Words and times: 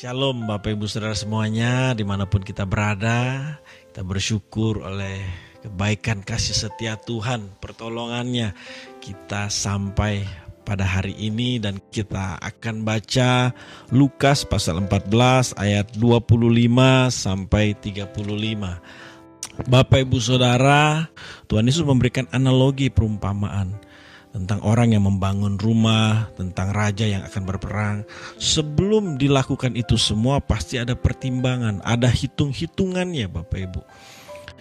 Shalom 0.00 0.48
Bapak 0.48 0.80
Ibu 0.80 0.88
Saudara 0.88 1.12
semuanya 1.12 1.92
di 1.92 2.08
mana 2.08 2.24
pun 2.24 2.40
kita 2.40 2.64
berada 2.64 3.52
Kita 3.92 4.00
bersyukur 4.00 4.80
oleh 4.80 5.20
kebaikan 5.60 6.24
kasih 6.24 6.56
setia 6.56 6.96
Tuhan 6.96 7.60
Pertolongannya 7.60 8.56
kita 9.04 9.52
sampai 9.52 10.24
pada 10.64 10.88
hari 10.88 11.12
ini 11.20 11.60
Dan 11.60 11.84
kita 11.92 12.40
akan 12.40 12.80
baca 12.80 13.52
Lukas 13.92 14.48
pasal 14.48 14.80
14 14.88 15.60
ayat 15.60 15.92
25 15.92 16.48
sampai 17.12 17.76
35 17.76 19.68
Bapak 19.68 20.00
Ibu 20.00 20.16
Saudara 20.16 21.12
Tuhan 21.44 21.68
Yesus 21.68 21.84
memberikan 21.84 22.24
analogi 22.32 22.88
perumpamaan 22.88 23.76
tentang 24.30 24.62
orang 24.62 24.94
yang 24.94 25.04
membangun 25.06 25.58
rumah, 25.58 26.30
tentang 26.38 26.70
raja 26.70 27.02
yang 27.02 27.26
akan 27.26 27.42
berperang. 27.42 27.96
Sebelum 28.38 29.18
dilakukan 29.18 29.74
itu 29.74 29.98
semua 29.98 30.38
pasti 30.38 30.78
ada 30.78 30.94
pertimbangan, 30.94 31.82
ada 31.82 32.06
hitung-hitungannya 32.06 33.26
Bapak 33.26 33.58
Ibu. 33.58 33.82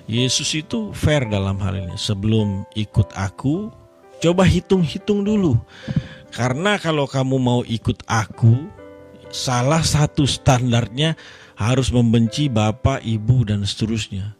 Yesus 0.09 0.49
itu 0.57 0.89
fair 0.97 1.29
dalam 1.29 1.61
hal 1.61 1.85
ini. 1.85 1.93
Sebelum 1.93 2.65
ikut 2.73 3.13
aku, 3.13 3.69
coba 4.17 4.41
hitung-hitung 4.41 5.21
dulu. 5.21 5.61
Karena 6.33 6.81
kalau 6.81 7.05
kamu 7.05 7.37
mau 7.37 7.61
ikut 7.61 8.01
aku, 8.09 8.73
salah 9.29 9.85
satu 9.85 10.25
standarnya 10.25 11.13
harus 11.53 11.93
membenci 11.93 12.49
bapak, 12.49 13.05
ibu, 13.05 13.45
dan 13.45 13.61
seterusnya. 13.61 14.33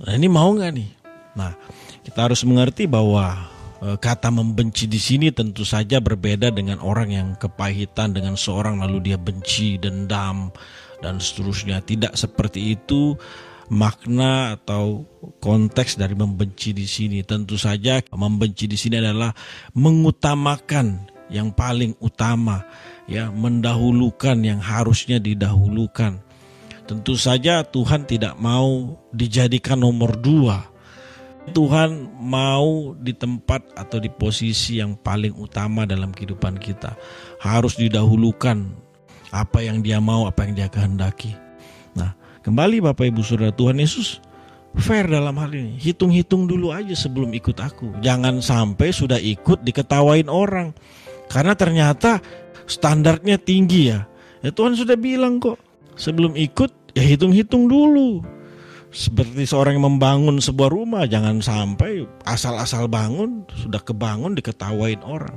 Nah 0.00 0.12
ini 0.16 0.28
mau 0.30 0.48
nggak 0.56 0.72
nih? 0.72 0.90
Nah 1.36 1.52
kita 2.00 2.30
harus 2.30 2.40
mengerti 2.48 2.88
bahwa 2.88 3.57
kata 3.78 4.34
membenci 4.34 4.90
di 4.90 4.98
sini 4.98 5.30
tentu 5.30 5.62
saja 5.62 6.02
berbeda 6.02 6.50
dengan 6.50 6.82
orang 6.82 7.14
yang 7.14 7.28
kepahitan 7.38 8.10
dengan 8.10 8.34
seorang 8.34 8.82
lalu 8.82 9.12
dia 9.12 9.18
benci, 9.18 9.78
dendam 9.78 10.50
dan 10.98 11.22
seterusnya. 11.22 11.78
Tidak 11.82 12.18
seperti 12.18 12.74
itu 12.74 13.14
makna 13.70 14.58
atau 14.58 15.06
konteks 15.38 16.00
dari 16.00 16.18
membenci 16.18 16.74
di 16.74 16.90
sini. 16.90 17.22
Tentu 17.22 17.54
saja 17.54 18.02
membenci 18.10 18.66
di 18.66 18.74
sini 18.74 18.98
adalah 18.98 19.30
mengutamakan 19.76 21.06
yang 21.28 21.52
paling 21.52 21.92
utama, 22.00 22.64
ya, 23.04 23.28
mendahulukan 23.28 24.40
yang 24.40 24.58
harusnya 24.58 25.20
didahulukan. 25.20 26.24
Tentu 26.88 27.20
saja 27.20 27.60
Tuhan 27.68 28.08
tidak 28.08 28.40
mau 28.40 28.96
dijadikan 29.12 29.76
nomor 29.76 30.16
dua 30.16 30.77
Tuhan 31.50 32.20
mau 32.20 32.92
di 32.94 33.16
tempat 33.16 33.64
atau 33.74 33.98
di 33.98 34.12
posisi 34.12 34.78
yang 34.78 34.94
paling 34.94 35.34
utama 35.34 35.88
dalam 35.88 36.12
kehidupan 36.12 36.60
kita. 36.60 36.94
Harus 37.42 37.74
didahulukan 37.80 38.68
apa 39.34 39.64
yang 39.64 39.82
dia 39.82 39.98
mau, 39.98 40.28
apa 40.28 40.46
yang 40.46 40.54
dia 40.56 40.68
kehendaki. 40.68 41.32
Nah, 41.96 42.14
kembali 42.44 42.84
Bapak 42.84 43.08
Ibu 43.10 43.20
Saudara 43.24 43.52
Tuhan 43.52 43.80
Yesus 43.80 44.22
fair 44.78 45.08
dalam 45.08 45.34
hal 45.40 45.50
ini. 45.50 45.74
Hitung-hitung 45.80 46.46
dulu 46.46 46.70
aja 46.70 46.94
sebelum 46.94 47.34
ikut 47.34 47.58
aku. 47.58 47.98
Jangan 48.04 48.38
sampai 48.44 48.94
sudah 48.94 49.18
ikut 49.18 49.64
diketawain 49.64 50.30
orang. 50.30 50.76
Karena 51.28 51.52
ternyata 51.58 52.22
standarnya 52.68 53.40
tinggi 53.40 53.92
ya. 53.92 54.06
Ya 54.44 54.54
Tuhan 54.54 54.78
sudah 54.78 54.94
bilang 54.94 55.42
kok, 55.42 55.58
sebelum 55.98 56.38
ikut 56.38 56.94
ya 56.94 57.02
hitung-hitung 57.02 57.66
dulu 57.66 58.37
seperti 58.88 59.44
seorang 59.44 59.76
yang 59.76 59.96
membangun 59.96 60.40
sebuah 60.40 60.72
rumah 60.72 61.04
jangan 61.04 61.44
sampai 61.44 62.08
asal-asal 62.24 62.88
bangun 62.88 63.44
sudah 63.52 63.84
kebangun 63.84 64.32
diketawain 64.32 65.04
orang. 65.04 65.36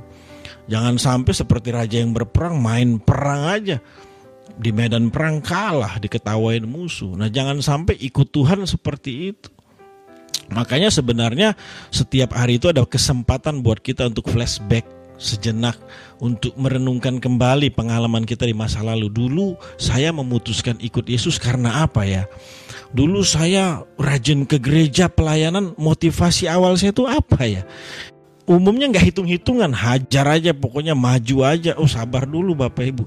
Jangan 0.70 0.96
sampai 0.96 1.32
seperti 1.36 1.68
raja 1.74 2.00
yang 2.00 2.16
berperang 2.16 2.56
main 2.62 2.96
perang 3.02 3.50
aja. 3.50 3.76
Di 4.52 4.68
medan 4.68 5.08
perang 5.08 5.40
kalah 5.40 5.96
diketawain 6.00 6.64
musuh. 6.64 7.12
Nah 7.16 7.28
jangan 7.28 7.60
sampai 7.60 7.96
ikut 8.00 8.32
Tuhan 8.32 8.64
seperti 8.64 9.32
itu. 9.32 9.48
Makanya 10.52 10.92
sebenarnya 10.92 11.56
setiap 11.88 12.36
hari 12.36 12.60
itu 12.60 12.68
ada 12.68 12.84
kesempatan 12.84 13.64
buat 13.64 13.80
kita 13.80 14.12
untuk 14.12 14.28
flashback 14.28 14.84
sejenak 15.22 15.78
untuk 16.18 16.58
merenungkan 16.58 17.22
kembali 17.22 17.70
pengalaman 17.70 18.26
kita 18.26 18.42
di 18.42 18.52
masa 18.52 18.82
lalu. 18.82 19.06
Dulu 19.06 19.54
saya 19.78 20.10
memutuskan 20.10 20.76
ikut 20.82 21.06
Yesus 21.06 21.38
karena 21.38 21.86
apa 21.86 22.02
ya? 22.02 22.26
Dulu 22.90 23.22
saya 23.22 23.86
rajin 23.96 24.44
ke 24.44 24.58
gereja 24.58 25.06
pelayanan, 25.06 25.72
motivasi 25.78 26.50
awal 26.50 26.74
saya 26.74 26.90
itu 26.90 27.06
apa 27.06 27.40
ya? 27.46 27.62
Umumnya 28.42 28.90
nggak 28.90 29.14
hitung-hitungan, 29.14 29.70
hajar 29.70 30.26
aja 30.26 30.50
pokoknya 30.50 30.98
maju 30.98 31.46
aja. 31.46 31.78
Oh 31.78 31.86
sabar 31.86 32.26
dulu 32.26 32.58
Bapak 32.58 32.90
Ibu. 32.90 33.04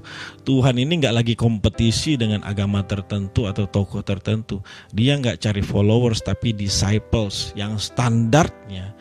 Tuhan 0.48 0.80
ini 0.80 0.96
nggak 0.96 1.12
lagi 1.12 1.34
kompetisi 1.36 2.16
dengan 2.16 2.40
agama 2.40 2.80
tertentu 2.88 3.44
atau 3.44 3.68
tokoh 3.68 4.00
tertentu. 4.00 4.64
Dia 4.96 5.20
nggak 5.20 5.44
cari 5.44 5.60
followers 5.60 6.24
tapi 6.24 6.56
disciples 6.56 7.52
yang 7.52 7.76
standarnya 7.76 8.96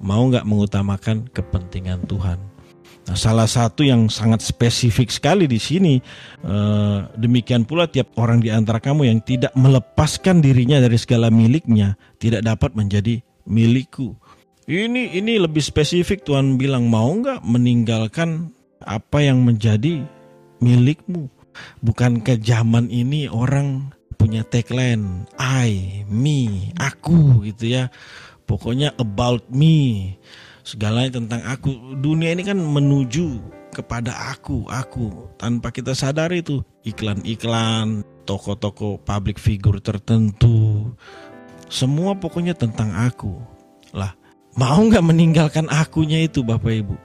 mau 0.00 0.24
nggak 0.24 0.48
mengutamakan 0.48 1.28
kepentingan 1.28 2.08
Tuhan. 2.08 2.53
Nah, 3.04 3.20
salah 3.20 3.44
satu 3.44 3.84
yang 3.84 4.08
sangat 4.08 4.40
spesifik 4.40 5.12
sekali 5.12 5.44
di 5.44 5.60
sini, 5.60 6.00
eh, 6.40 6.98
demikian 7.20 7.68
pula 7.68 7.84
tiap 7.84 8.16
orang 8.16 8.40
di 8.40 8.48
antara 8.48 8.80
kamu 8.80 9.12
yang 9.12 9.20
tidak 9.20 9.52
melepaskan 9.52 10.40
dirinya 10.40 10.80
dari 10.80 10.96
segala 10.96 11.28
miliknya 11.28 12.00
tidak 12.16 12.40
dapat 12.40 12.72
menjadi 12.72 13.20
milikku. 13.44 14.16
Ini 14.64 15.20
ini 15.20 15.36
lebih 15.36 15.60
spesifik 15.60 16.24
Tuhan 16.24 16.56
bilang 16.56 16.88
mau 16.88 17.12
nggak 17.12 17.44
meninggalkan 17.44 18.48
apa 18.80 19.20
yang 19.20 19.44
menjadi 19.44 20.00
milikmu. 20.64 21.28
Bukan 21.84 22.24
ke 22.24 22.40
zaman 22.40 22.88
ini 22.88 23.28
orang 23.28 23.92
punya 24.16 24.40
tagline 24.48 25.28
I, 25.36 26.02
me, 26.08 26.72
aku 26.80 27.44
gitu 27.44 27.68
ya. 27.68 27.92
Pokoknya 28.48 28.96
about 28.96 29.52
me 29.52 30.16
segalanya 30.64 31.20
tentang 31.20 31.44
aku. 31.44 32.00
Dunia 32.00 32.32
ini 32.32 32.42
kan 32.42 32.58
menuju 32.58 33.38
kepada 33.70 34.34
aku, 34.34 34.64
aku. 34.66 35.30
Tanpa 35.36 35.70
kita 35.70 35.92
sadar 35.92 36.32
itu 36.32 36.64
iklan-iklan, 36.82 38.02
toko-toko 38.24 38.98
public 38.98 39.36
figure 39.36 39.78
tertentu. 39.78 40.90
Semua 41.68 42.16
pokoknya 42.16 42.56
tentang 42.56 42.90
aku. 42.96 43.38
Lah, 43.92 44.16
mau 44.56 44.80
nggak 44.80 45.04
meninggalkan 45.04 45.68
akunya 45.70 46.24
itu 46.24 46.40
Bapak 46.42 46.72
Ibu? 46.72 46.96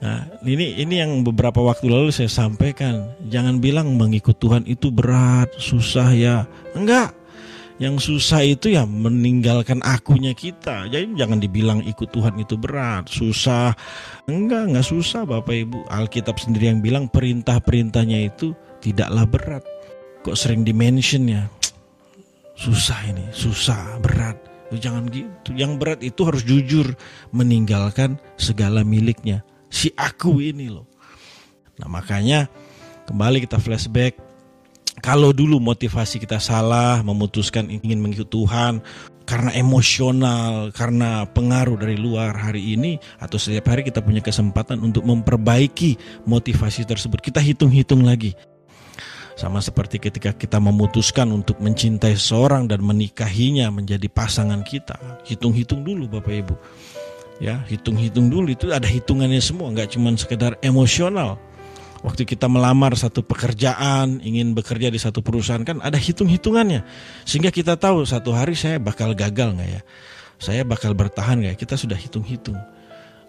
Nah, 0.00 0.24
ini 0.48 0.80
ini 0.80 0.96
yang 0.96 1.20
beberapa 1.20 1.60
waktu 1.60 1.92
lalu 1.92 2.08
saya 2.08 2.32
sampaikan. 2.32 3.12
Jangan 3.28 3.60
bilang 3.60 4.00
mengikut 4.00 4.40
Tuhan 4.40 4.64
itu 4.64 4.88
berat, 4.88 5.52
susah 5.60 6.08
ya. 6.16 6.48
Enggak. 6.72 7.19
Yang 7.80 8.12
susah 8.12 8.44
itu 8.44 8.76
ya 8.76 8.84
meninggalkan 8.84 9.80
akunya 9.80 10.36
kita. 10.36 10.84
Jadi 10.92 11.16
jangan 11.16 11.40
dibilang 11.40 11.80
ikut 11.80 12.12
Tuhan 12.12 12.36
itu 12.36 12.60
berat, 12.60 13.08
susah. 13.08 13.72
Enggak, 14.28 14.68
enggak 14.68 14.84
susah 14.84 15.24
Bapak 15.24 15.56
Ibu. 15.64 15.88
Alkitab 15.88 16.36
sendiri 16.36 16.68
yang 16.68 16.84
bilang 16.84 17.08
perintah-perintahnya 17.08 18.28
itu 18.28 18.52
tidaklah 18.84 19.24
berat. 19.24 19.64
Kok 20.20 20.36
sering 20.36 20.60
dimention 20.60 21.24
ya? 21.24 21.48
Susah 22.52 23.00
ini, 23.08 23.24
susah, 23.32 23.96
berat. 24.04 24.36
Jangan 24.76 25.08
gitu. 25.08 25.56
Yang 25.56 25.72
berat 25.80 26.00
itu 26.04 26.20
harus 26.28 26.44
jujur 26.44 26.92
meninggalkan 27.32 28.20
segala 28.36 28.84
miliknya. 28.84 29.40
Si 29.72 29.88
aku 29.96 30.44
ini 30.44 30.68
loh. 30.68 30.84
Nah 31.80 31.88
makanya 31.88 32.44
kembali 33.08 33.48
kita 33.48 33.56
flashback 33.56 34.29
kalau 35.00 35.32
dulu 35.32 35.56
motivasi 35.56 36.20
kita 36.20 36.36
salah, 36.36 37.00
memutuskan 37.00 37.72
ingin 37.72 38.00
mengikut 38.00 38.28
Tuhan 38.28 38.84
karena 39.24 39.54
emosional, 39.54 40.74
karena 40.74 41.22
pengaruh 41.24 41.78
dari 41.78 41.94
luar 41.94 42.34
hari 42.34 42.74
ini 42.74 42.98
atau 43.22 43.38
setiap 43.38 43.72
hari 43.72 43.86
kita 43.86 44.02
punya 44.04 44.20
kesempatan 44.20 44.82
untuk 44.82 45.06
memperbaiki 45.06 46.24
motivasi 46.26 46.84
tersebut. 46.84 47.22
Kita 47.22 47.38
hitung-hitung 47.38 48.02
lagi. 48.04 48.34
Sama 49.38 49.64
seperti 49.64 49.96
ketika 49.96 50.36
kita 50.36 50.60
memutuskan 50.60 51.32
untuk 51.32 51.62
mencintai 51.64 52.12
seorang 52.12 52.68
dan 52.68 52.84
menikahinya 52.84 53.72
menjadi 53.72 54.04
pasangan 54.12 54.60
kita. 54.60 55.00
Hitung-hitung 55.24 55.80
dulu 55.80 56.10
Bapak 56.12 56.34
Ibu. 56.44 56.54
Ya, 57.40 57.64
hitung-hitung 57.64 58.28
dulu 58.28 58.52
itu 58.52 58.68
ada 58.68 58.84
hitungannya 58.84 59.40
semua, 59.40 59.72
nggak 59.72 59.96
cuma 59.96 60.12
sekedar 60.12 60.60
emosional 60.60 61.40
waktu 62.00 62.24
kita 62.24 62.48
melamar 62.48 62.96
satu 62.96 63.20
pekerjaan, 63.20 64.24
ingin 64.24 64.56
bekerja 64.56 64.88
di 64.88 64.96
satu 64.96 65.20
perusahaan 65.20 65.62
kan 65.64 65.80
ada 65.84 66.00
hitung-hitungannya. 66.00 66.84
Sehingga 67.28 67.52
kita 67.52 67.76
tahu 67.76 68.04
satu 68.08 68.32
hari 68.32 68.56
saya 68.56 68.80
bakal 68.80 69.12
gagal 69.12 69.56
nggak 69.56 69.70
ya? 69.70 69.82
Saya 70.40 70.62
bakal 70.64 70.96
bertahan 70.96 71.44
nggak? 71.44 71.54
Ya? 71.56 71.60
Kita 71.60 71.74
sudah 71.76 71.96
hitung-hitung. 72.00 72.56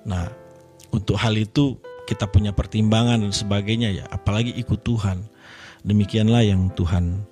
Nah, 0.08 0.32
untuk 0.96 1.20
hal 1.20 1.36
itu 1.36 1.78
kita 2.08 2.28
punya 2.28 2.52
pertimbangan 2.52 3.24
dan 3.24 3.32
sebagainya 3.36 3.90
ya, 3.92 4.06
apalagi 4.12 4.56
ikut 4.56 4.84
Tuhan. 4.84 5.24
Demikianlah 5.82 6.46
yang 6.46 6.70
Tuhan 6.76 7.26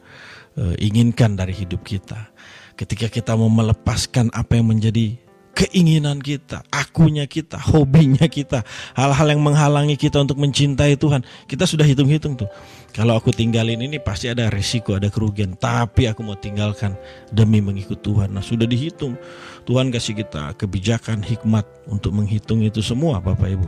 e, 0.58 0.64
inginkan 0.82 1.36
dari 1.36 1.54
hidup 1.54 1.84
kita. 1.86 2.32
Ketika 2.80 3.12
kita 3.12 3.36
mau 3.36 3.52
melepaskan 3.52 4.32
apa 4.32 4.56
yang 4.56 4.72
menjadi 4.72 5.20
keinginan 5.60 6.24
kita, 6.24 6.64
akunya 6.72 7.28
kita, 7.28 7.60
hobinya 7.60 8.24
kita, 8.32 8.64
hal-hal 8.96 9.28
yang 9.36 9.44
menghalangi 9.44 10.00
kita 10.00 10.24
untuk 10.24 10.40
mencintai 10.40 10.96
Tuhan. 10.96 11.28
Kita 11.52 11.68
sudah 11.68 11.84
hitung-hitung 11.84 12.40
tuh. 12.40 12.48
Kalau 12.96 13.20
aku 13.20 13.36
tinggalin 13.36 13.84
ini 13.84 14.00
pasti 14.00 14.32
ada 14.32 14.48
resiko, 14.48 14.96
ada 14.96 15.12
kerugian. 15.12 15.60
Tapi 15.60 16.08
aku 16.08 16.24
mau 16.24 16.40
tinggalkan 16.40 16.96
demi 17.36 17.60
mengikut 17.60 18.00
Tuhan. 18.00 18.32
Nah 18.32 18.42
sudah 18.42 18.64
dihitung. 18.64 19.20
Tuhan 19.68 19.92
kasih 19.92 20.24
kita 20.24 20.56
kebijakan, 20.56 21.20
hikmat 21.22 21.68
untuk 21.92 22.16
menghitung 22.16 22.64
itu 22.64 22.80
semua 22.80 23.20
Bapak 23.20 23.52
Ibu. 23.52 23.68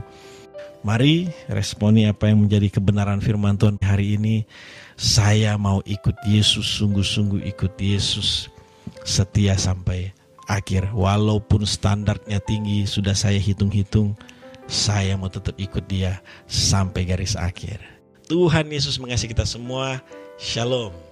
Mari 0.81 1.29
responi 1.45 2.09
apa 2.09 2.31
yang 2.31 2.41
menjadi 2.47 2.73
kebenaran 2.73 3.21
firman 3.21 3.59
Tuhan 3.59 3.77
hari 3.83 4.17
ini. 4.17 4.47
Saya 4.95 5.59
mau 5.59 5.83
ikut 5.85 6.17
Yesus, 6.25 6.65
sungguh-sungguh 6.81 7.45
ikut 7.53 7.77
Yesus. 7.77 8.49
Setia 9.05 9.53
sampai 9.59 10.20
akhir. 10.51 10.91
Walaupun 10.91 11.63
standarnya 11.63 12.43
tinggi, 12.43 12.83
sudah 12.83 13.15
saya 13.15 13.39
hitung-hitung. 13.39 14.19
Saya 14.67 15.15
mau 15.15 15.31
tetap 15.31 15.55
ikut 15.55 15.87
dia 15.87 16.19
sampai 16.47 17.07
garis 17.07 17.39
akhir. 17.39 17.79
Tuhan 18.27 18.67
Yesus 18.71 18.99
mengasihi 18.99 19.31
kita 19.31 19.47
semua. 19.47 19.99
Shalom. 20.35 21.10